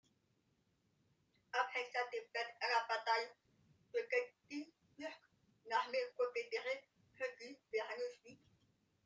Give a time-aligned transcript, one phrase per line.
[1.53, 3.29] Après sa défaite à la bataille
[3.93, 3.99] de
[4.49, 5.11] Gettysburg,
[5.69, 6.83] l'armée confédérée
[7.19, 8.39] reflue vers le sud.